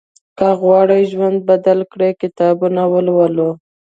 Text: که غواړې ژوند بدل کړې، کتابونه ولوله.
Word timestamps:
که 0.37 0.47
غواړې 0.61 0.99
ژوند 1.11 1.37
بدل 1.49 1.79
کړې، 1.91 2.09
کتابونه 2.21 2.81
ولوله. 2.93 3.49